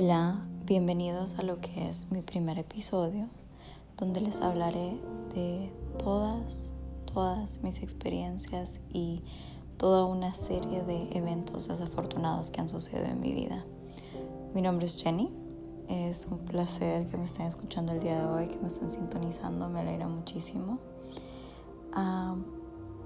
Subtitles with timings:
[0.00, 3.26] Hola, bienvenidos a lo que es mi primer episodio,
[3.96, 4.96] donde les hablaré
[5.34, 6.70] de todas,
[7.12, 9.24] todas mis experiencias y
[9.76, 13.64] toda una serie de eventos desafortunados que han sucedido en mi vida.
[14.54, 15.32] Mi nombre es Jenny,
[15.88, 19.68] es un placer que me estén escuchando el día de hoy, que me estén sintonizando,
[19.68, 20.78] me alegra muchísimo.
[21.92, 22.36] Ah,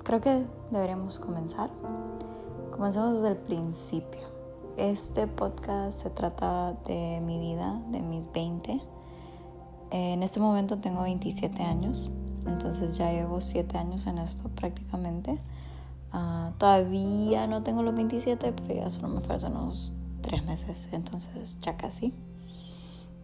[0.04, 1.70] creo que deberíamos comenzar.
[2.70, 4.31] Comencemos desde el principio.
[4.78, 8.80] Este podcast se trata de mi vida, de mis 20.
[9.90, 12.10] En este momento tengo 27 años,
[12.46, 15.38] entonces ya llevo 7 años en esto prácticamente.
[16.14, 21.58] Uh, todavía no tengo los 27, pero ya solo me faltan unos 3 meses, entonces
[21.60, 22.14] ya casi.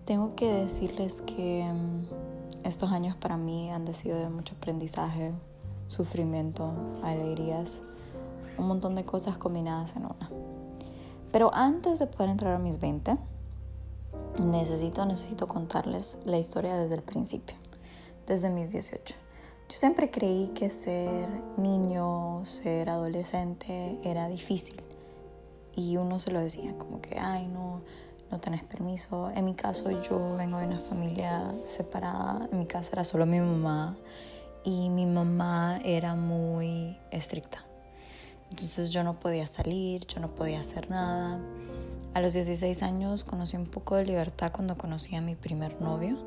[0.05, 2.05] Tengo que decirles que um,
[2.63, 5.33] estos años para mí han sido de mucho aprendizaje,
[5.87, 7.81] sufrimiento, alegrías,
[8.59, 10.58] un montón de cosas combinadas en una.
[11.33, 13.17] Pero antes de poder entrar a mis 20,
[14.41, 17.57] necesito, necesito contarles la historia desde el principio,
[18.27, 19.15] desde mis 18.
[19.69, 24.83] Yo siempre creí que ser niño, ser adolescente era difícil.
[25.77, 27.83] Y uno se lo decía, como que, ay, no,
[28.31, 29.31] no tenés permiso.
[29.35, 32.49] En mi caso, yo vengo de una familia separada.
[32.51, 33.97] En mi casa era solo mi mamá.
[34.65, 37.68] Y mi mamá era muy estricta.
[38.51, 41.41] Entonces yo no podía salir, yo no podía hacer nada.
[42.15, 46.19] A los 16 años conocí un poco de libertad cuando conocí a mi primer novio,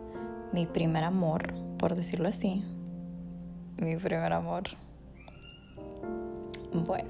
[0.53, 2.63] mi primer amor, por decirlo así.
[3.78, 4.63] Mi primer amor.
[6.73, 7.09] Bueno,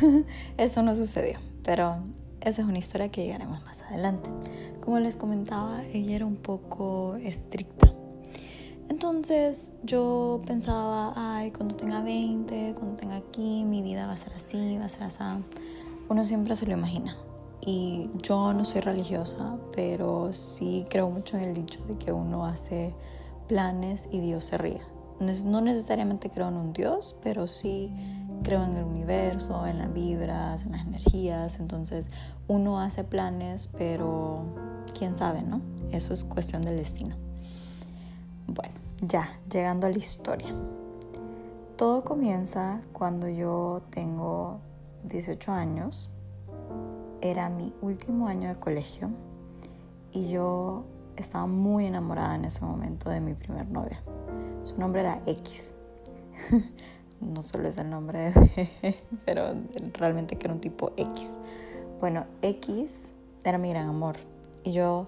[0.56, 1.98] eso no sucedió, pero
[2.40, 4.28] esa es una historia que llegaremos más adelante.
[4.80, 7.95] Como les comentaba, ella era un poco estricta
[8.88, 14.32] entonces yo pensaba, ay, cuando tenga 20, cuando tenga aquí, mi vida va a ser
[14.34, 15.22] así, va a ser así.
[16.08, 17.16] Uno siempre se lo imagina.
[17.64, 22.46] Y yo no soy religiosa, pero sí creo mucho en el dicho de que uno
[22.46, 22.94] hace
[23.48, 24.80] planes y Dios se ríe.
[25.44, 27.90] No necesariamente creo en un Dios, pero sí
[28.42, 31.58] creo en el universo, en las vibras, en las energías.
[31.58, 32.08] Entonces
[32.46, 34.44] uno hace planes, pero
[34.96, 35.60] quién sabe, ¿no?
[35.90, 37.16] Eso es cuestión del destino.
[38.46, 40.54] Bueno, ya, llegando a la historia.
[41.76, 44.60] Todo comienza cuando yo tengo
[45.04, 46.10] 18 años.
[47.20, 49.10] Era mi último año de colegio
[50.12, 50.84] y yo
[51.16, 54.02] estaba muy enamorada en ese momento de mi primer novia.
[54.64, 55.74] Su nombre era X.
[57.20, 58.32] no solo es el nombre,
[59.24, 59.54] pero
[59.94, 61.38] realmente que era un tipo X.
[62.00, 63.14] Bueno, X
[63.44, 64.16] era mi gran amor
[64.64, 65.06] y yo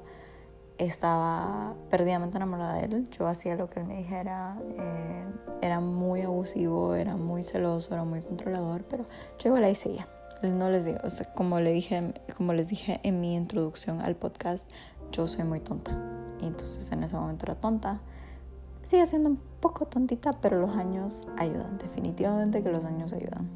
[0.78, 3.10] estaba perdidamente enamorada de él.
[3.10, 4.56] Yo hacía lo que él me dijera.
[4.78, 5.24] Eh,
[5.60, 9.04] era muy abusivo, era muy celoso, era muy controlador, pero
[9.38, 10.06] yo igual ahí seguía.
[10.42, 10.98] No les digo,
[11.34, 14.70] como, le dije, como les dije en mi introducción al podcast,
[15.10, 15.92] yo soy muy tonta.
[16.40, 18.00] Y entonces en ese momento era tonta.
[18.84, 21.78] Sigue siendo un poco tontita, pero los años ayudan.
[21.78, 23.50] Definitivamente que los años ayudan.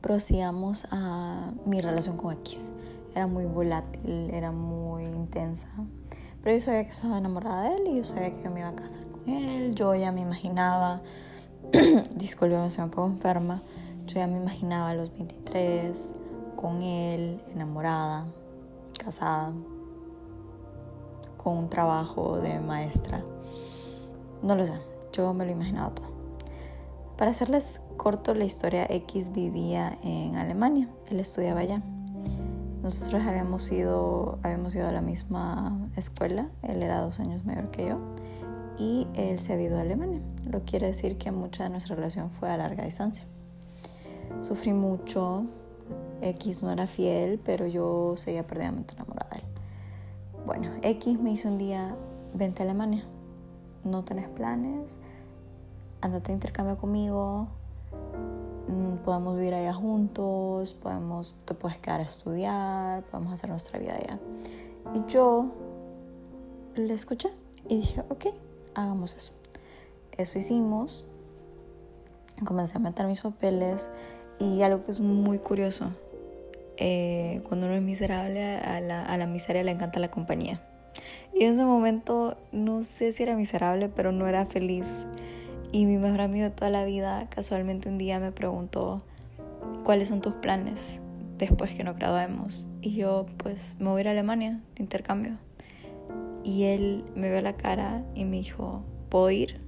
[0.00, 2.72] Prosigamos a mi relación con X
[3.16, 5.68] era muy volátil, era muy intensa.
[6.42, 8.68] Pero yo sabía que estaba enamorada de él y yo sabía que yo me iba
[8.68, 9.74] a casar con él.
[9.74, 11.00] Yo ya me imaginaba,
[12.14, 13.62] disculpe, se me pongo enferma.
[14.04, 16.12] Yo ya me imaginaba a los 23
[16.56, 18.26] con él, enamorada,
[19.02, 19.52] casada,
[21.38, 23.24] con un trabajo de maestra.
[24.42, 24.78] No lo sé,
[25.12, 26.08] yo me lo imaginaba todo.
[27.16, 31.82] Para hacerles corto la historia, X vivía en Alemania, él estudiaba allá.
[32.86, 37.88] Nosotros habíamos ido, habíamos ido a la misma escuela, él era dos años mayor que
[37.88, 37.96] yo
[38.78, 40.20] y él se había ido a Alemania.
[40.48, 43.24] Lo quiere decir que mucha de nuestra relación fue a larga distancia.
[44.40, 45.46] Sufrí mucho,
[46.22, 50.44] X no era fiel, pero yo seguía perdidamente enamorada de él.
[50.46, 51.96] Bueno, X me hizo un día,
[52.34, 53.02] vente a Alemania,
[53.82, 54.96] no tenés planes,
[56.02, 57.48] andate a intercambio conmigo,
[59.04, 64.18] podemos vivir allá juntos, podemos, te puedes quedar a estudiar, podemos hacer nuestra vida allá.
[64.94, 65.52] Y yo
[66.74, 67.30] le escuché
[67.68, 68.26] y dije, ok,
[68.74, 69.32] hagamos eso.
[70.16, 71.06] Eso hicimos.
[72.44, 73.90] Comencé a meter mis papeles
[74.38, 75.90] y algo que es muy curioso,
[76.76, 80.60] eh, cuando uno es miserable, a la, a la miseria le encanta la compañía.
[81.32, 85.06] Y en ese momento no sé si era miserable, pero no era feliz.
[85.72, 89.02] Y mi mejor amigo de toda la vida casualmente un día me preguntó,
[89.84, 91.00] ¿cuáles son tus planes
[91.38, 92.68] después que nos graduemos?
[92.80, 95.38] Y yo pues me voy a ir a Alemania intercambio.
[96.44, 99.58] Y él me vio la cara y me dijo, ¿puedo ir?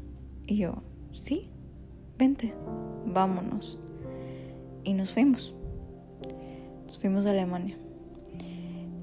[0.47, 1.51] Y yo, sí,
[2.17, 2.55] vente,
[3.05, 3.81] vámonos.
[4.85, 5.55] Y nos fuimos.
[6.87, 7.77] Nos fuimos a Alemania.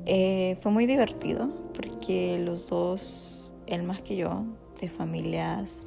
[0.05, 4.45] Eh, fue muy divertido porque los dos, él más que yo,
[4.79, 5.81] de familias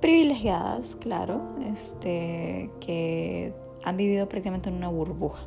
[0.00, 3.54] privilegiadas, claro, este, que
[3.84, 5.44] han vivido prácticamente en una burbuja.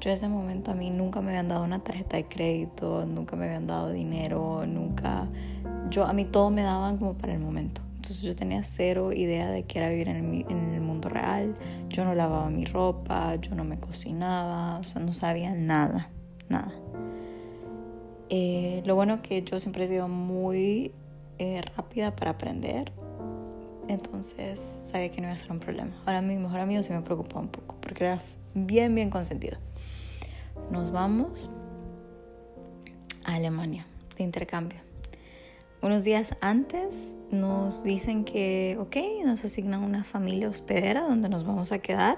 [0.00, 3.36] Yo en ese momento a mí nunca me habían dado una tarjeta de crédito, nunca
[3.36, 5.28] me habían dado dinero, nunca...
[5.90, 7.80] Yo, a mí todo me daban como para el momento.
[8.04, 10.44] Entonces yo tenía cero idea de que era vivir en
[10.74, 11.54] el, mundo real.
[11.88, 16.10] Yo no lavaba mi ropa, yo no me cocinaba, o sea, no sabía nada,
[16.50, 16.72] nada.
[18.28, 20.92] Eh, lo bueno que yo siempre he sido muy
[21.38, 22.92] eh, rápida para aprender.
[23.88, 25.94] Entonces sabía que no iba a ser un problema.
[26.06, 28.20] Ahora mi mejor amigo se me preocupaba un poco porque era
[28.54, 29.58] bien, bien consentido.
[30.70, 31.50] Nos vamos
[33.24, 33.86] a Alemania
[34.16, 34.80] de intercambio.
[35.82, 38.96] Unos días antes nos dicen que, ok,
[39.26, 42.16] nos asignan una familia hospedera donde nos vamos a quedar.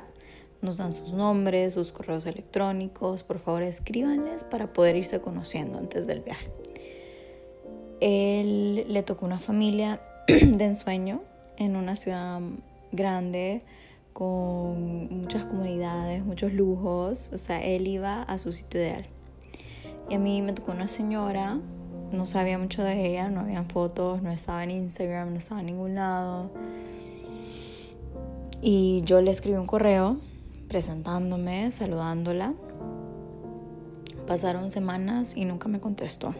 [0.62, 3.24] Nos dan sus nombres, sus correos electrónicos.
[3.24, 6.48] Por favor, escríbanles para poder irse conociendo antes del viaje.
[8.00, 11.22] Él le tocó una familia de ensueño
[11.58, 12.40] en una ciudad
[12.92, 13.62] grande
[14.12, 17.30] con muchas comunidades, muchos lujos.
[17.32, 19.06] O sea, él iba a su sitio ideal.
[20.08, 21.58] Y a mí me tocó una señora,
[22.12, 25.66] no sabía mucho de ella, no habían fotos, no estaba en Instagram, no estaba en
[25.66, 26.50] ningún lado.
[28.62, 30.18] Y yo le escribí un correo
[30.68, 32.54] presentándome, saludándola.
[34.26, 36.34] Pasaron semanas y nunca me contestó.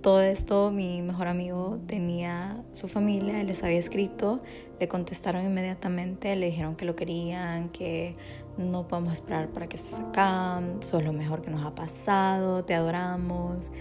[0.00, 4.38] Todo esto mi mejor amigo tenía su familia, les había escrito,
[4.78, 8.12] le contestaron inmediatamente, le dijeron que lo querían, que
[8.56, 12.74] no podemos esperar para que estés acá, sos lo mejor que nos ha pasado, te
[12.74, 13.72] adoramos.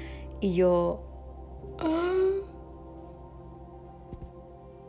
[0.42, 1.04] Y yo,
[1.80, 2.32] ah,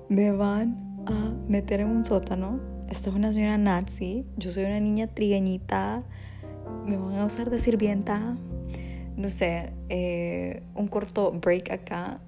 [0.08, 2.58] me van a meter en un sótano.
[2.88, 6.04] Esta es una señora nazi, yo soy una niña trigueñita,
[6.86, 8.34] me van a usar de sirvienta
[9.18, 12.20] no sé, eh, un corto break acá.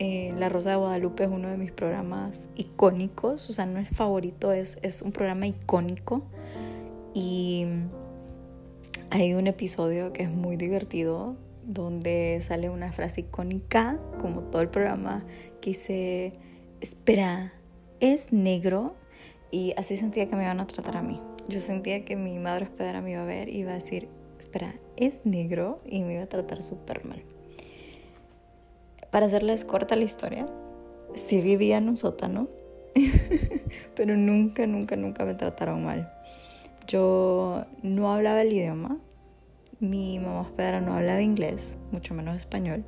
[0.00, 3.88] Eh, la Rosa de Guadalupe es uno de mis programas icónicos, o sea, no es
[3.88, 6.24] favorito, es, es un programa icónico.
[7.14, 7.66] Y
[9.10, 14.68] hay un episodio que es muy divertido, donde sale una frase icónica, como todo el
[14.68, 15.24] programa,
[15.60, 16.32] que dice,
[16.80, 17.52] espera,
[18.00, 18.96] ¿es negro?
[19.52, 21.20] Y así sentía que me iban a tratar a mí.
[21.46, 24.08] Yo sentía que mi madre hospedera me iba a ver y iba a decir,
[24.38, 27.22] espera, es negro y me iba a tratar súper mal.
[29.10, 30.48] Para hacerles corta la historia,
[31.14, 32.48] sí vivía en un sótano,
[33.94, 36.12] pero nunca, nunca, nunca me trataron mal.
[36.86, 38.98] Yo no hablaba el idioma,
[39.80, 42.84] mi mamá hospedera no hablaba inglés, mucho menos español.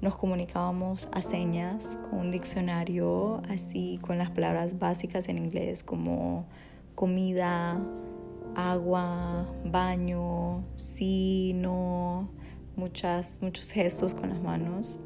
[0.00, 6.46] Nos comunicábamos a señas con un diccionario, así con las palabras básicas en inglés como
[6.94, 7.80] comida,
[8.58, 12.28] agua, baño, sí, no,
[12.74, 14.98] muchas, muchos gestos con las manos.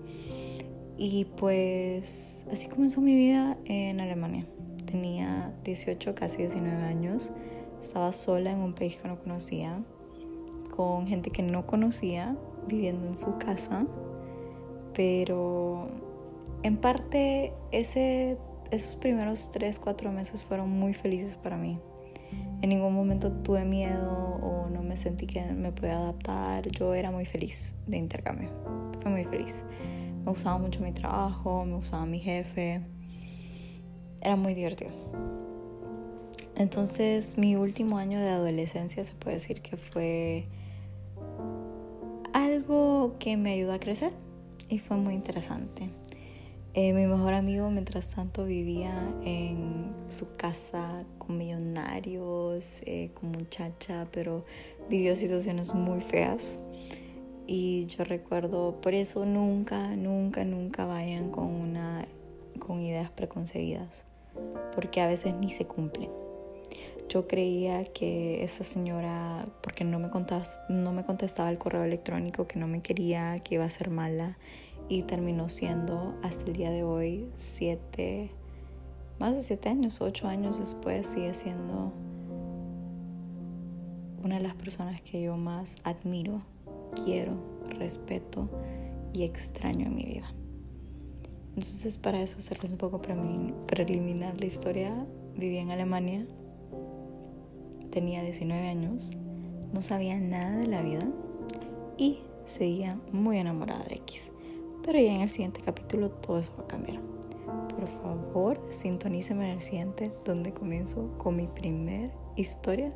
[0.96, 4.46] Y pues así comenzó mi vida en Alemania.
[4.86, 7.30] Tenía 18, casi 19 años.
[7.78, 9.84] Estaba sola en un país que no conocía,
[10.74, 13.86] con gente que no conocía, viviendo en su casa.
[14.94, 15.88] Pero
[16.62, 18.38] en parte ese,
[18.70, 21.78] esos primeros 3, 4 meses fueron muy felices para mí.
[22.60, 24.10] En ningún momento tuve miedo
[24.40, 26.68] o no me sentí que me podía adaptar.
[26.68, 28.50] Yo era muy feliz de intercambio.
[29.00, 29.62] Fui muy feliz.
[30.24, 32.80] Me gustaba mucho mi trabajo, me gustaba mi jefe.
[34.20, 34.90] Era muy divertido.
[36.54, 40.46] Entonces mi último año de adolescencia se puede decir que fue
[42.32, 44.12] algo que me ayudó a crecer
[44.68, 45.90] y fue muy interesante.
[46.74, 48.94] Eh, mi mejor amigo, mientras tanto, vivía
[49.26, 54.46] en su casa con millonarios, eh, con muchacha, pero
[54.88, 56.58] vivió situaciones muy feas.
[57.46, 62.06] Y yo recuerdo, por eso nunca, nunca, nunca vayan con, una,
[62.58, 64.04] con ideas preconcebidas,
[64.74, 66.08] porque a veces ni se cumplen.
[67.06, 70.08] Yo creía que esa señora, porque no me,
[70.70, 74.38] no me contestaba el correo electrónico, que no me quería, que iba a ser mala
[74.92, 78.30] y terminó siendo hasta el día de hoy siete,
[79.18, 81.94] más de siete años, ocho años después, sigue siendo
[84.22, 86.42] una de las personas que yo más admiro,
[87.06, 87.32] quiero,
[87.70, 88.50] respeto
[89.14, 90.30] y extraño en mi vida.
[91.56, 96.26] Entonces para eso hacerles un poco preliminar la historia, vivía en Alemania,
[97.90, 99.12] tenía 19 años,
[99.72, 101.10] no sabía nada de la vida
[101.96, 104.31] y seguía muy enamorada de X.
[104.84, 107.00] Pero ya en el siguiente capítulo todo eso va a cambiar.
[107.68, 112.92] Por favor, sintoníceme en el siguiente donde comienzo con mi primer historia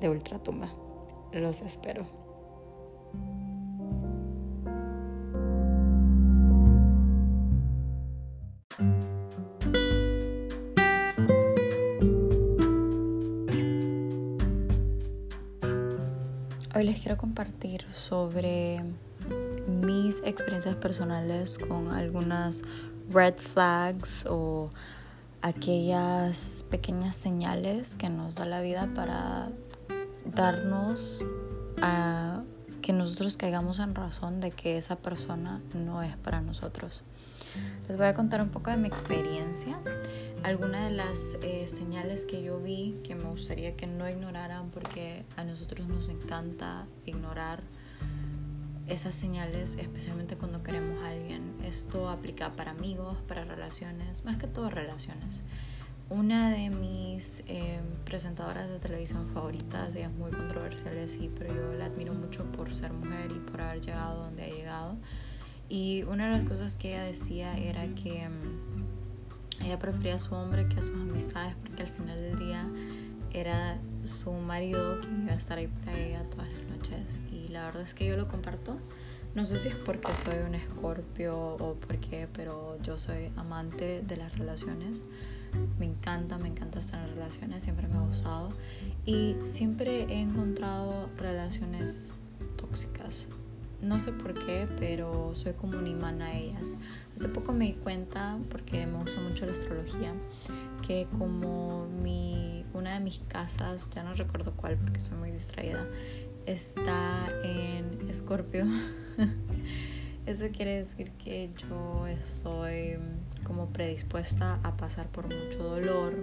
[0.00, 0.72] de Ultratumba.
[1.32, 2.06] Los espero.
[16.74, 18.80] Hoy les quiero compartir sobre
[19.88, 22.62] mis experiencias personales con algunas
[23.10, 24.68] red flags o
[25.40, 29.48] aquellas pequeñas señales que nos da la vida para
[30.26, 31.24] darnos
[31.80, 32.42] a
[32.82, 37.02] que nosotros caigamos en razón de que esa persona no es para nosotros.
[37.88, 39.78] Les voy a contar un poco de mi experiencia,
[40.42, 45.24] algunas de las eh, señales que yo vi que me gustaría que no ignoraran porque
[45.38, 47.62] a nosotros nos encanta ignorar
[48.88, 51.54] esas señales, especialmente cuando queremos a alguien.
[51.64, 55.42] Esto aplica para amigos, para relaciones, más que todo relaciones.
[56.10, 61.74] Una de mis em, presentadoras de televisión favoritas, ella es muy controversial, sí, pero yo
[61.74, 64.94] la admiro mucho por ser mujer y por haber llegado donde ha llegado.
[65.68, 68.32] Y una de las cosas que ella decía era que em,
[69.62, 72.66] ella prefería a su hombre que a sus amistades porque al final del día
[73.32, 77.20] era su marido quien iba a estar ahí para ella todas las noches.
[77.48, 78.76] Y la verdad es que yo lo comparto.
[79.34, 84.02] No sé si es porque soy un escorpio o por qué, pero yo soy amante
[84.02, 85.04] de las relaciones
[85.78, 88.50] me encanta, me encanta estar en relaciones, siempre me ha gustado
[89.04, 92.12] y siempre he encontrado relaciones
[92.56, 93.26] tóxicas.
[93.80, 96.76] No sé por qué, pero soy como un imán a ellas.
[97.14, 100.12] Hace poco me di cuenta, porque me gusta mucho la astrología,
[100.84, 105.86] que como mi, una de mis casas, ya no recuerdo cuál porque soy muy distraída,
[106.48, 108.64] está en Escorpio.
[110.26, 112.96] Eso quiere decir que yo soy
[113.44, 116.14] como predispuesta a pasar por mucho dolor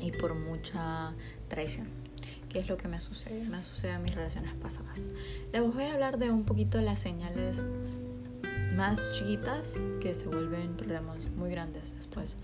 [0.00, 1.12] y por mucha
[1.48, 1.88] traición.
[2.48, 3.44] ¿Qué es lo que me sucede?
[3.48, 5.00] Me sucede en mis relaciones pasadas.
[5.52, 7.60] Les voy a hablar de un poquito de las señales
[8.76, 12.36] más chiquitas que se vuelven problemas muy grandes después.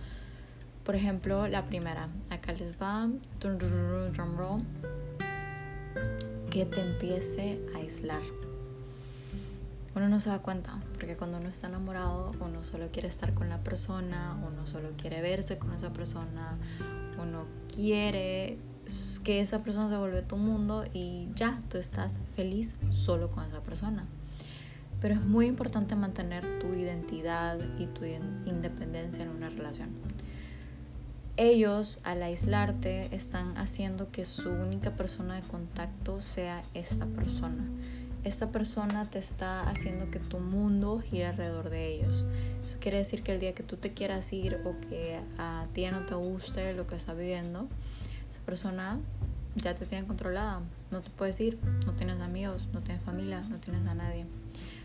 [0.83, 4.65] Por ejemplo, la primera, acá les va, drum roll,
[6.51, 8.23] que te empiece a aislar
[9.99, 13.49] uno no se da cuenta, porque cuando uno está enamorado, uno solo quiere estar con
[13.49, 16.57] la persona, uno solo quiere verse con esa persona,
[17.21, 18.59] uno quiere
[19.25, 23.61] que esa persona se vuelva tu mundo y ya, tú estás feliz solo con esa
[23.61, 24.07] persona.
[25.01, 29.91] Pero es muy importante mantener tu identidad y tu independencia en una relación.
[31.39, 37.65] Ellos, al aislarte, están haciendo que su única persona de contacto sea esta persona
[38.25, 42.25] esta persona te está haciendo que tu mundo gire alrededor de ellos.
[42.65, 45.87] Eso quiere decir que el día que tú te quieras ir o que a ti
[45.91, 47.69] no te guste lo que estás viviendo,
[48.31, 48.99] esa persona
[49.57, 50.61] ya te tiene controlada.
[50.91, 54.27] No te puedes ir, no tienes amigos, no tienes familia, no tienes a nadie.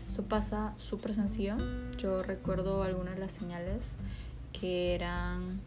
[0.08, 1.56] Eso pasa súper sencillo.
[1.98, 3.94] Yo recuerdo algunas de las señales
[4.52, 5.60] que eran...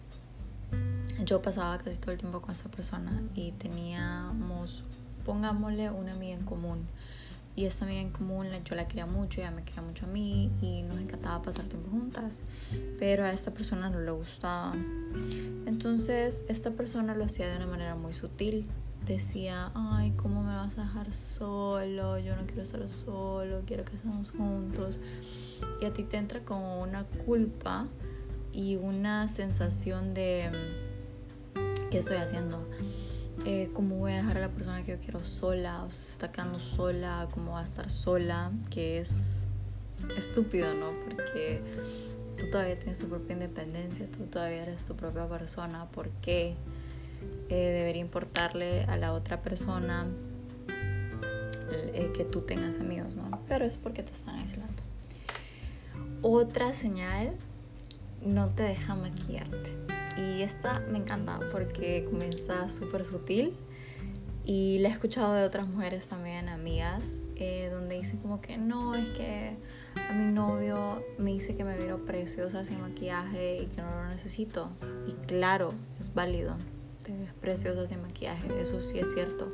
[1.23, 4.83] Yo pasaba casi todo el tiempo con esa persona y teníamos,
[5.25, 6.87] pongámosle, una amiga en común
[7.57, 10.51] y esta amiga en común yo la quería mucho, ella me quería mucho a mí
[10.61, 12.39] y nos encantaba pasar tiempo juntas,
[12.99, 14.75] pero a esta persona no le gustaba.
[15.65, 18.69] Entonces esta persona lo hacía de una manera muy sutil.
[19.07, 22.19] Decía, ay, ¿cómo me vas a dejar solo?
[22.19, 24.99] Yo no quiero estar solo, quiero que estemos juntos.
[25.81, 27.87] Y a ti te entra como una culpa
[28.53, 30.51] y una sensación de,
[31.89, 32.65] ¿qué estoy haciendo?
[33.45, 36.31] eh, cómo voy a dejar a la persona que yo quiero sola, o se está
[36.31, 39.43] quedando sola, cómo va a estar sola, que es
[40.17, 40.91] estúpido, ¿no?
[41.05, 41.61] Porque
[42.37, 46.55] tú todavía tienes tu propia independencia, tú todavía eres tu propia persona, ¿por qué
[47.49, 50.07] eh, debería importarle a la otra persona
[51.71, 53.39] eh, que tú tengas amigos, ¿no?
[53.47, 54.83] Pero es porque te están aislando.
[56.21, 57.33] Otra señal,
[58.25, 59.86] no te deja maquillarte
[60.17, 63.53] y esta me encanta porque comienza súper sutil
[64.49, 68.95] y la he escuchado de otras mujeres también, amigas, eh, donde dicen como que no,
[68.95, 69.57] es que
[70.09, 74.07] a mi novio me dice que me veo preciosa sin maquillaje y que no lo
[74.07, 74.69] necesito.
[75.05, 76.55] Y claro, es válido,
[77.03, 79.49] te ves preciosa sin maquillaje, eso sí es cierto.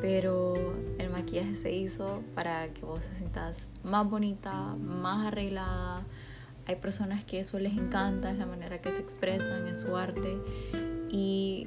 [0.00, 6.02] Pero el maquillaje se hizo para que vos te sientas más bonita, más arreglada,
[6.66, 10.38] hay personas que eso les encanta, es la manera que se expresan, es su arte.
[11.10, 11.66] Y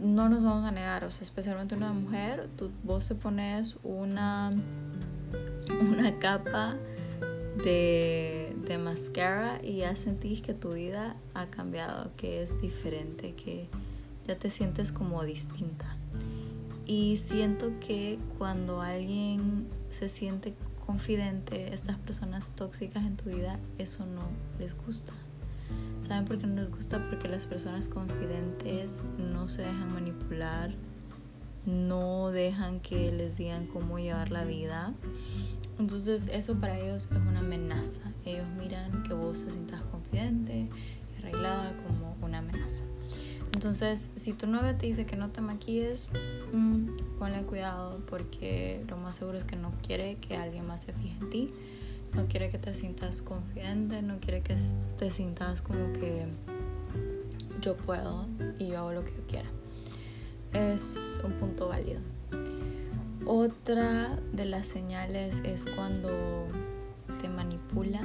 [0.00, 4.52] no nos vamos a negar, o sea, especialmente una mujer, tú, vos te pones una,
[5.80, 6.76] una capa
[7.64, 13.68] de, de mascara y ya sentís que tu vida ha cambiado, que es diferente, que
[14.26, 15.96] ya te sientes como distinta.
[16.86, 20.54] Y siento que cuando alguien se siente
[20.88, 24.22] confidente, estas personas tóxicas en tu vida, eso no
[24.58, 25.12] les gusta.
[26.08, 27.06] ¿Saben por qué no les gusta?
[27.10, 30.74] Porque las personas confidentes no se dejan manipular
[31.68, 34.94] no dejan que les digan cómo llevar la vida.
[35.78, 38.00] Entonces eso para ellos es una amenaza.
[38.24, 40.68] Ellos miran que vos te sientas confidente
[41.18, 42.82] arreglada como una amenaza.
[43.52, 46.10] Entonces, si tu novia te dice que no te maquilles,
[46.52, 46.86] mmm,
[47.18, 51.16] ponle cuidado porque lo más seguro es que no quiere que alguien más se fije
[51.20, 51.50] en ti.
[52.14, 54.56] No quiere que te sientas confidente, no quiere que
[54.98, 56.26] te sientas como que
[57.60, 58.26] yo puedo
[58.58, 59.48] y yo hago lo que yo quiera.
[60.52, 62.00] Es un punto válido.
[63.26, 66.08] Otra de las señales es cuando
[67.20, 68.00] te manipula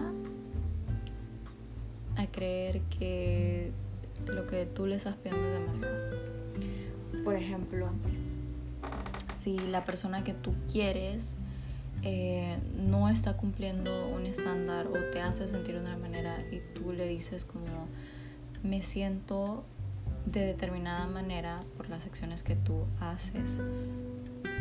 [2.17, 3.71] a creer que
[4.25, 7.23] lo que tú le estás pidiendo es demasiado.
[7.23, 7.89] Por ejemplo,
[9.43, 11.33] si la persona que tú quieres
[12.01, 16.93] eh, no está cumpliendo un estándar o te hace sentir de una manera y tú
[16.93, 17.87] le dices como
[18.63, 19.65] me siento
[20.25, 23.57] de determinada manera por las acciones que tú haces,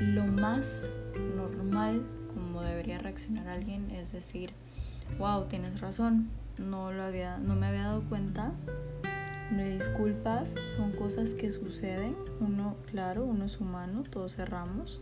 [0.00, 0.94] lo más
[1.36, 2.02] normal
[2.34, 4.52] como debería reaccionar alguien es decir,
[5.18, 8.52] wow, tienes razón, no, lo había, no me había dado cuenta,
[9.52, 15.00] me disculpas, son cosas que suceden, uno, claro, uno es humano, todos cerramos,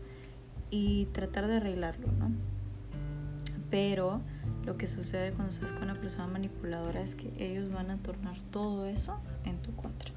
[0.70, 2.30] y tratar de arreglarlo, ¿no?
[3.70, 4.20] Pero
[4.64, 8.40] lo que sucede cuando estás con una persona manipuladora es que ellos van a tornar
[8.50, 10.10] todo eso en tu contra.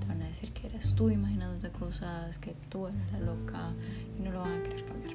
[0.00, 3.72] Te van a decir que eres tú imaginándote cosas, que tú eres la loca
[4.18, 5.14] y no lo van a querer cambiar.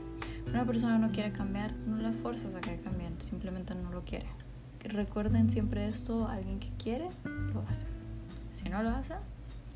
[0.50, 4.28] una persona no quiere cambiar, no la fuerzas a que cambie, simplemente no lo quiere.
[4.80, 7.10] Recuerden siempre esto, alguien que quiere,
[7.54, 7.88] lo hace.
[8.66, 9.14] Si no lo hace,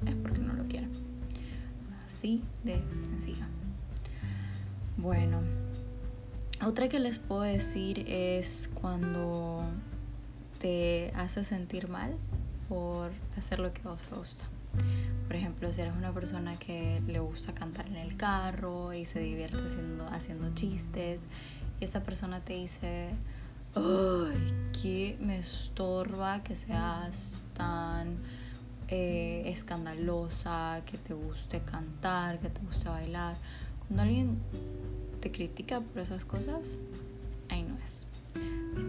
[0.08, 0.88] es porque no lo quiere.
[2.08, 3.46] Así de sencillo.
[4.98, 5.42] Bueno,
[6.66, 9.62] otra que les puedo decir es cuando
[10.60, 12.16] te hace sentir mal
[12.68, 14.46] por hacer lo que vos gusta.
[15.28, 19.20] Por ejemplo, si eres una persona que le gusta cantar en el carro y se
[19.20, 21.22] divierte haciendo, haciendo chistes,
[21.80, 23.10] y esa persona te dice,
[23.76, 28.18] ¡ay, que me estorba que seas tan
[28.90, 33.36] eh, escandalosa, que te guste cantar, que te guste bailar!
[33.88, 34.38] Cuando alguien
[35.20, 36.62] te critica por esas cosas,
[37.50, 38.08] ahí no es.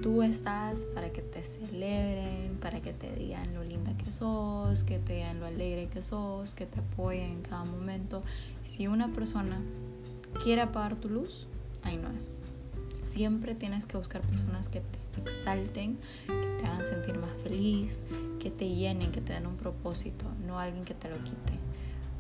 [0.02, 4.98] Tú estás para que te celebren, para que te digan lo linda que sos, que
[4.98, 8.22] te digan lo alegre que sos, que te apoyen en cada momento.
[8.64, 9.60] Si una persona
[10.42, 11.46] quiere apagar tu luz,
[11.82, 12.38] ahí no es.
[12.92, 18.02] Siempre tienes que buscar personas que te exalten, que te hagan sentir más feliz,
[18.38, 21.59] que te llenen, que te den un propósito, no alguien que te lo quite.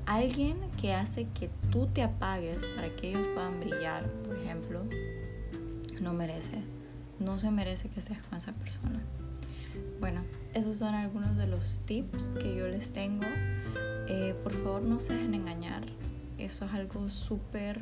[0.06, 4.82] Alguien que hace que tú te apagues para que ellos puedan brillar, por ejemplo,
[6.00, 6.62] no merece,
[7.18, 9.00] no se merece que seas con esa persona.
[10.00, 10.22] Bueno,
[10.54, 13.26] esos son algunos de los tips que yo les tengo.
[14.08, 15.84] Eh, por favor, no se dejen engañar.
[16.38, 17.78] Eso es algo súper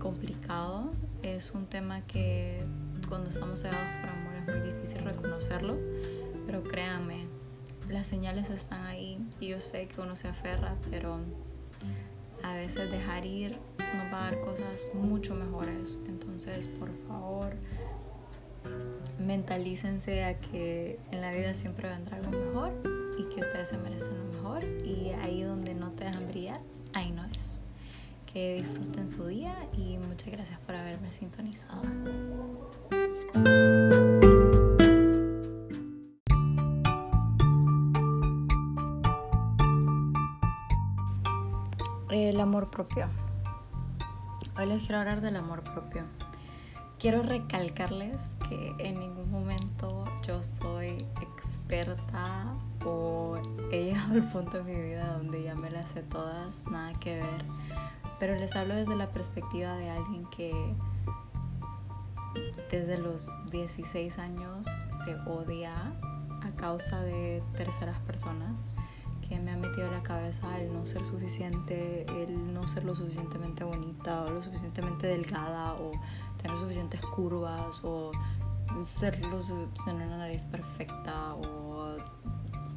[0.00, 0.90] complicado.
[1.22, 2.64] Es un tema que
[3.08, 4.09] cuando estamos cegados por
[4.50, 5.76] muy difícil reconocerlo.
[6.46, 7.26] Pero créanme,
[7.88, 11.18] las señales están ahí y yo sé que uno se aferra, pero
[12.42, 15.98] a veces dejar ir nos va a dar cosas mucho mejores.
[16.06, 17.52] Entonces, por favor,
[19.18, 22.72] mentalícense a que en la vida siempre vendrá algo mejor
[23.18, 26.60] y que ustedes se merecen lo mejor y ahí donde no te dejan brillar,
[26.94, 27.38] ahí no es.
[28.32, 31.82] Que disfruten su día y muchas gracias por haberme sintonizado.
[42.10, 43.06] El amor propio.
[44.58, 46.02] Hoy les quiero hablar del amor propio.
[46.98, 52.52] Quiero recalcarles que en ningún momento yo soy experta
[52.84, 53.36] o
[53.70, 57.20] he llegado al punto de mi vida donde ya me las sé todas, nada que
[57.20, 57.44] ver.
[58.18, 60.74] Pero les hablo desde la perspectiva de alguien que
[62.72, 64.66] desde los 16 años
[65.04, 65.76] se odia
[66.42, 68.64] a causa de terceras personas
[69.30, 72.96] que me ha metido en la cabeza el no ser suficiente, el no ser lo
[72.96, 75.92] suficientemente bonita o lo suficientemente delgada o
[76.42, 78.10] tener suficientes curvas o
[78.82, 81.96] ser tener una nariz perfecta o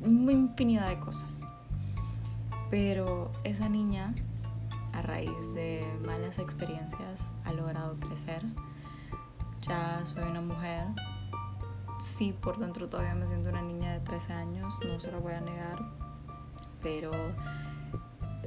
[0.04, 1.40] una infinidad de cosas.
[2.70, 4.14] Pero esa niña,
[4.92, 8.44] a raíz de malas experiencias, ha logrado crecer.
[9.62, 10.86] Ya soy una mujer.
[12.00, 15.34] Sí, por dentro todavía me siento una niña de 13 años, no se lo voy
[15.34, 16.13] a negar
[16.84, 17.12] pero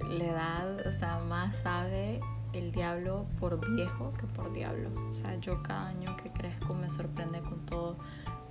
[0.09, 2.20] la edad, o sea, más sabe
[2.53, 4.90] el diablo por viejo que por diablo.
[5.11, 7.96] O sea, yo cada año que crezco me sorprende con todo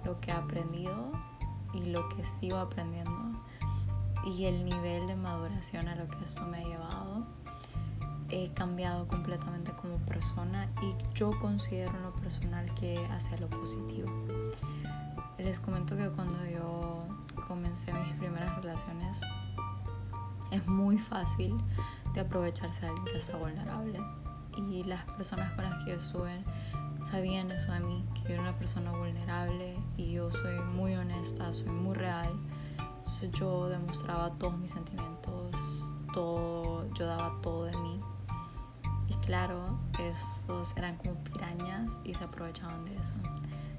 [0.04, 1.12] lo que he aprendido
[1.74, 3.42] y lo que sigo aprendiendo
[4.26, 7.26] y el nivel de maduración a lo que eso me ha llevado.
[8.30, 14.10] he cambiado completamente como persona y yo considero lo personal que hacia lo positivo.
[15.38, 17.06] Les comento que cuando yo
[17.48, 19.22] comencé mis primeras relaciones
[20.56, 21.58] es muy fácil
[22.14, 24.00] de aprovecharse de alguien que está vulnerable
[24.58, 26.38] y las personas con las que yo estuve
[27.10, 31.52] sabían eso de mí, que yo era una persona vulnerable y yo soy muy honesta,
[31.54, 32.32] soy muy real.
[32.80, 38.02] Entonces yo demostraba todos mis sentimientos, todo, yo daba todo de mí
[39.26, 43.14] claro, esos eran como pirañas y se aprovechaban de eso.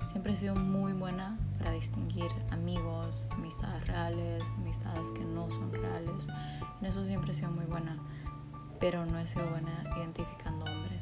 [0.05, 6.29] Siempre he sido muy buena para distinguir amigos, amistades reales, amistades que no son reales.
[6.81, 7.99] En eso siempre he sido muy buena,
[8.79, 11.01] pero no he sido buena identificando hombres.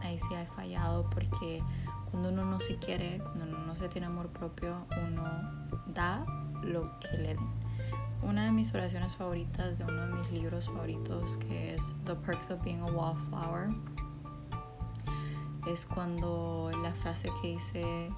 [0.00, 1.62] Ahí sí he fallado porque
[2.10, 5.22] cuando uno no se quiere, cuando uno no se tiene amor propio, uno
[5.86, 6.24] da
[6.62, 7.66] lo que le den
[8.22, 12.50] una de mis oraciones favoritas de uno de mis libros favoritos, que es The Perks
[12.50, 13.68] of Being a Wallflower,
[15.66, 18.10] es cuando la frase que dice,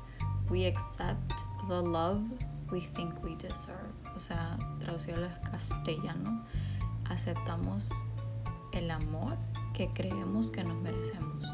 [0.50, 1.32] We accept
[1.68, 2.22] the love
[2.70, 3.92] we think we deserve.
[4.14, 6.44] O sea, traducido al castellano,
[7.08, 7.90] aceptamos
[8.72, 9.36] el amor
[9.74, 11.44] que creemos que nos merecemos.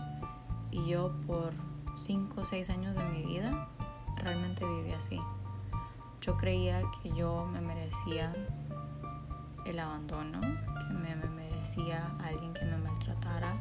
[0.70, 1.52] Y yo por
[1.96, 3.68] 5 o 6 años de mi vida
[4.16, 5.20] realmente viví así.
[6.20, 8.33] Yo creía que yo me merecía
[9.66, 13.52] el abandono, que me, merecía alguien que me maltratara,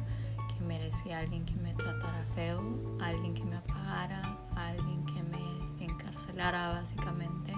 [0.64, 2.60] merecía alguien que me tratara feo,
[3.00, 4.22] alguien que me apagara,
[4.56, 7.54] alguien que me encarcelara básicamente.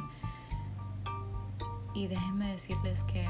[1.95, 3.27] Y déjenme decirles que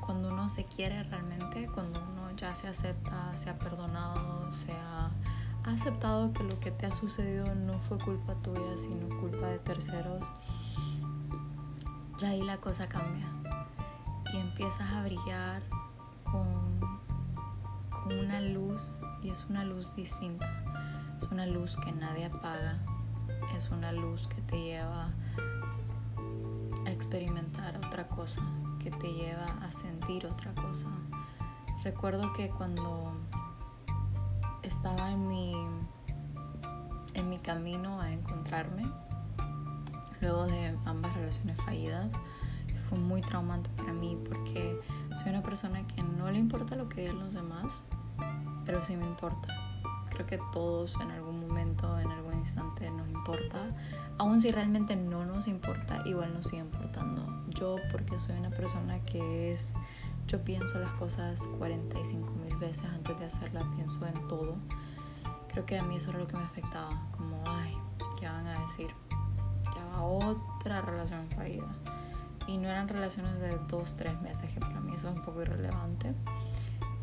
[0.00, 5.10] cuando uno se quiere realmente, cuando uno ya se acepta, se ha perdonado, se ha
[5.64, 10.24] aceptado que lo que te ha sucedido no fue culpa tuya, sino culpa de terceros,
[12.18, 13.26] ya ahí la cosa cambia
[14.32, 15.62] y empiezas a brillar
[16.24, 16.59] con,
[18.18, 20.46] una luz y es una luz distinta.
[21.22, 22.78] Es una luz que nadie apaga,
[23.56, 25.10] es una luz que te lleva
[26.86, 28.42] a experimentar otra cosa,
[28.78, 30.86] que te lleva a sentir otra cosa.
[31.84, 33.12] Recuerdo que cuando
[34.62, 35.54] estaba en mi,
[37.14, 38.84] en mi camino a encontrarme,
[40.20, 42.12] luego de ambas relaciones fallidas.
[42.88, 44.80] Fue muy traumante para mí porque
[45.18, 47.82] soy una persona que no le importa lo que digan los demás,
[48.64, 49.48] pero sí me importa.
[50.10, 53.74] Creo que todos en algún momento, en algún instante nos importa.
[54.18, 57.24] Aun si realmente no nos importa, igual nos sigue importando.
[57.48, 59.74] Yo porque soy una persona que es,
[60.26, 64.56] yo pienso las cosas 45 mil veces antes de hacerlas, pienso en todo.
[65.48, 67.76] Creo que a mí eso era lo que me afectaba, como, ay,
[68.18, 68.88] ¿qué van a decir?
[70.02, 71.68] otra relación fallida.
[72.46, 75.42] Y no eran relaciones de dos, tres meses, que para mí eso es un poco
[75.42, 76.14] irrelevante.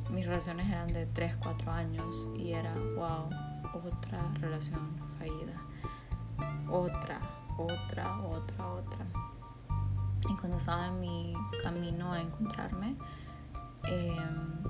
[0.10, 3.30] Mis relaciones eran de tres, cuatro años y era, wow,
[3.74, 4.80] otra relación
[5.18, 5.62] fallida.
[6.70, 7.20] Otra,
[7.58, 9.06] otra, otra, otra.
[10.30, 12.96] Y cuando estaba en mi camino a encontrarme,
[13.84, 14.64] em,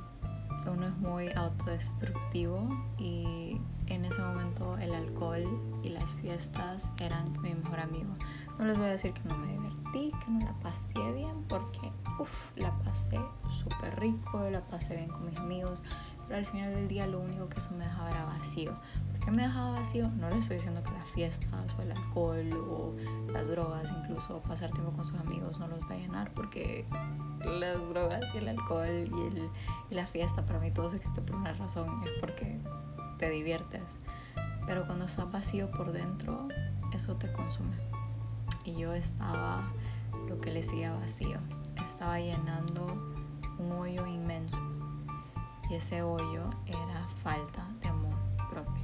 [0.66, 2.68] uno es muy autodestructivo
[2.98, 5.46] y en ese momento el alcohol
[5.84, 8.16] y las fiestas eran mi mejor amigo.
[8.60, 11.92] No les voy a decir que no me divertí, que no la pasé bien, porque
[12.20, 15.84] uff, la pasé súper rico, la pasé bien con mis amigos,
[16.28, 18.76] pero al final del día lo único que eso me dejaba era vacío.
[19.12, 20.10] ¿Por qué me dejaba vacío?
[20.10, 22.96] No les estoy diciendo que las fiestas o el alcohol o
[23.32, 26.86] las drogas, incluso pasar tiempo con sus amigos no los va a llenar, porque
[27.46, 29.50] las drogas y el alcohol y, el,
[29.90, 32.60] y la fiesta para mí todo existe por una razón, es porque
[33.18, 33.98] te diviertes.
[34.66, 36.48] Pero cuando estás vacío por dentro,
[36.94, 37.78] eso te consume.
[38.66, 39.64] Y yo estaba
[40.28, 41.40] lo que le decía vacío.
[41.86, 42.86] Estaba llenando
[43.60, 44.62] un hoyo inmenso.
[45.70, 48.16] Y ese hoyo era falta de amor
[48.50, 48.84] propio.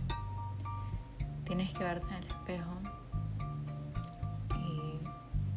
[1.46, 2.72] Tienes que verte en el espejo
[4.58, 5.00] y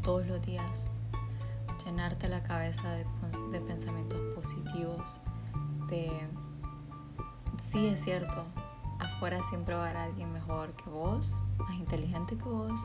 [0.03, 0.91] todos los días
[1.85, 3.07] llenarte la cabeza de,
[3.51, 5.21] de pensamientos positivos,
[5.89, 6.29] de
[7.59, 8.45] sí es cierto,
[8.99, 12.81] afuera siempre va a haber alguien mejor que vos, más inteligente que vos,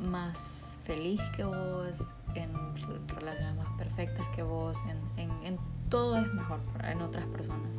[0.00, 1.98] más feliz que vos,
[2.34, 2.52] en
[3.08, 4.78] relaciones más perfectas que vos,
[5.16, 5.58] en, en,
[5.88, 7.78] todo es mejor en otras personas.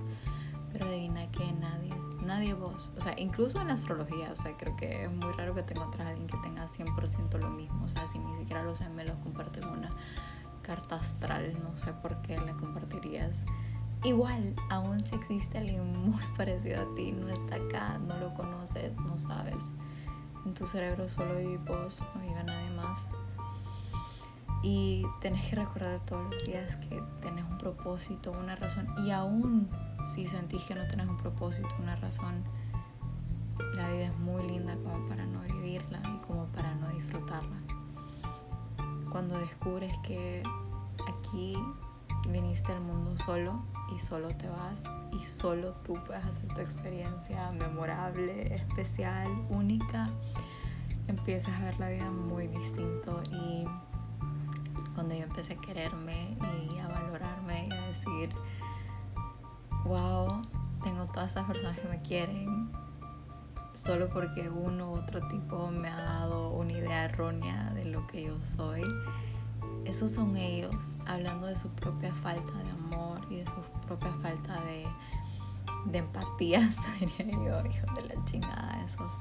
[0.72, 5.06] Pero adivina que nadie, nadie vos, o sea, incluso en astrología, o sea, creo que
[5.06, 8.20] es muy raro que te encuentres alguien que tenga 100% lo mismo, o sea, si
[8.20, 9.90] ni siquiera los gemelos comparten una
[10.62, 13.46] carta astral, no sé por qué la compartirías
[14.04, 19.00] Igual, aún si existe alguien muy parecido a ti, no está acá, no lo conoces,
[19.00, 19.74] no sabes.
[20.46, 23.08] En tu cerebro solo vive vos, no vive nadie más.
[24.64, 28.88] Y tenés que recordar todos los días que tenés un propósito, una razón.
[29.06, 29.70] Y aún
[30.14, 32.44] si sentís que no tenés un propósito, una razón,
[33.76, 37.58] la vida es muy linda como para no vivirla y como para no disfrutarla.
[39.12, 40.44] Cuando descubres que
[41.08, 41.56] aquí
[42.30, 43.62] viniste al mundo solo
[43.96, 50.04] y solo te vas y solo tú puedes hacer tu experiencia memorable, especial, única,
[51.08, 53.66] empiezas a ver la vida muy distinto y
[54.96, 56.38] cuando yo empecé a quererme
[56.72, 58.30] y a valorarme y a decir,
[59.86, 60.42] wow,
[60.84, 62.72] tengo todas esas personas que me quieren,
[63.74, 68.24] solo porque uno u otro tipo me ha dado una idea errónea de lo que
[68.24, 68.84] yo soy.
[69.86, 74.62] Esos son ellos hablando de su propia falta de amor y de su propia falta
[74.62, 74.86] de,
[75.86, 76.70] de empatía,
[77.00, 79.14] diría yo, hijo de la chingada, esos.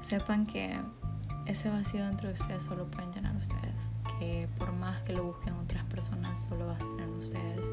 [0.00, 0.78] Sepan que
[1.46, 5.54] ese vacío dentro de ustedes solo pueden llenar ustedes, que por más que lo busquen
[5.54, 7.70] otras personas, solo va a estar en ustedes.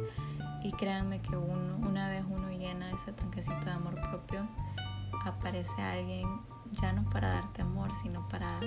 [0.64, 4.48] Y créanme que uno, una vez uno llena ese tanquecito de amor propio,
[5.26, 6.28] aparece alguien
[6.82, 8.60] ya no para darte amor, sino para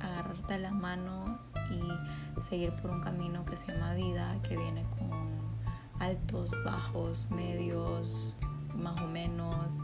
[0.00, 1.38] agarrarte la mano
[1.70, 5.38] y seguir por un camino que se llama vida, que viene con
[6.00, 8.36] altos, bajos, medios,
[8.74, 9.78] más o menos,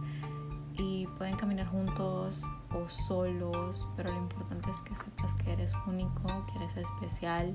[0.77, 6.47] y pueden caminar juntos o solos, pero lo importante es que sepas que eres único,
[6.47, 7.55] que eres especial,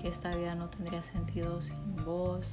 [0.00, 2.52] que esta vida no tendría sentido sin vos,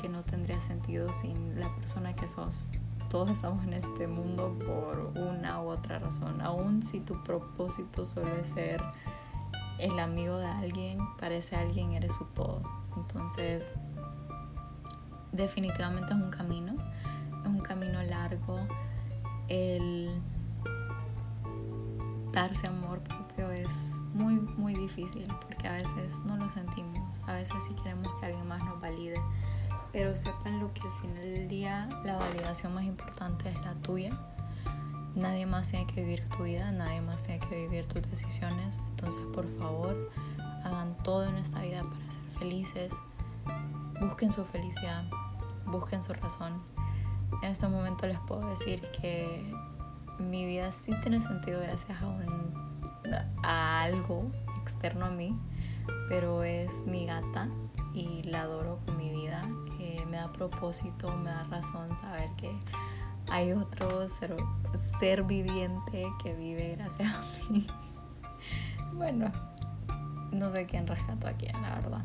[0.00, 2.68] que no tendría sentido sin la persona que sos.
[3.10, 8.44] Todos estamos en este mundo por una u otra razón, aun si tu propósito suele
[8.44, 8.82] ser
[9.78, 12.62] el amigo de alguien, para ese alguien eres su todo.
[12.96, 13.72] Entonces,
[15.32, 16.74] definitivamente es un camino,
[17.42, 18.60] es un camino largo
[19.48, 20.22] el
[22.34, 23.70] darse amor propio es
[24.12, 28.46] muy, muy difícil porque a veces no lo sentimos, a veces sí queremos que alguien
[28.46, 29.20] más nos valide,
[29.92, 34.12] pero sepan lo que al final del día la validación más importante es la tuya.
[35.14, 39.22] Nadie más tiene que vivir tu vida, nadie más tiene que vivir tus decisiones, entonces
[39.32, 40.10] por favor
[40.64, 43.00] hagan todo en esta vida para ser felices,
[44.00, 45.04] busquen su felicidad,
[45.66, 46.60] busquen su razón
[47.42, 49.54] en este momento les puedo decir que
[50.18, 52.54] mi vida sí tiene sentido gracias a, un,
[53.42, 54.26] a algo
[54.62, 55.38] externo a mí,
[56.08, 57.48] pero es mi gata
[57.92, 59.42] y la adoro con mi vida.
[59.76, 62.50] que me da propósito, me da razón saber que
[63.30, 64.36] hay otro ser,
[64.74, 67.66] ser viviente que vive gracias a mí.
[68.94, 69.30] bueno,
[70.32, 72.04] no sé quién rescató a quién, la verdad.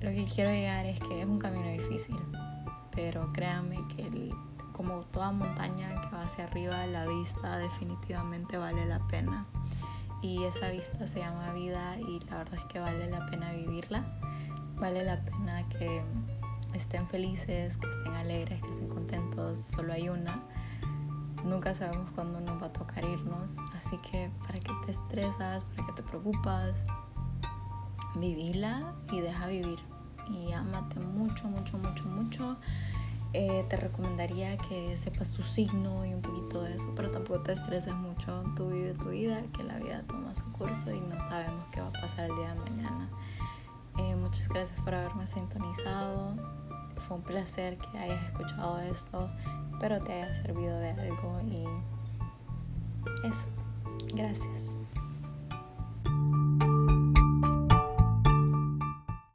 [0.00, 2.16] Lo que quiero llegar es que es un camino difícil
[2.96, 4.10] pero créanme que
[4.76, 9.46] como toda montaña que va hacia arriba, la vista definitivamente vale la pena.
[10.20, 14.04] Y esa vista se llama vida y la verdad es que vale la pena vivirla.
[14.74, 16.02] Vale la pena que
[16.74, 19.58] estén felices, que estén alegres, que estén contentos.
[19.58, 20.42] Solo hay una.
[21.44, 23.56] Nunca sabemos cuándo nos va a tocar irnos.
[23.78, 26.76] Así que para qué te estresas, para qué te preocupas,
[28.14, 29.78] vivila y deja vivir
[30.28, 32.56] y ámate mucho, mucho, mucho, mucho.
[33.32, 37.52] Eh, te recomendaría que sepas tu signo y un poquito de eso, pero tampoco te
[37.52, 38.44] estreses mucho.
[38.56, 41.88] Tú vive tu vida, que la vida toma su curso y no sabemos qué va
[41.88, 43.10] a pasar el día de mañana.
[43.98, 46.34] Eh, muchas gracias por haberme sintonizado.
[47.06, 49.28] Fue un placer que hayas escuchado esto.
[49.72, 51.64] Espero te haya servido de algo y
[53.26, 53.46] eso.
[54.14, 54.75] Gracias.